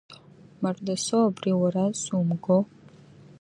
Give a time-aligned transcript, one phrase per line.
[0.61, 2.57] Мардасоу, абри уара сумго?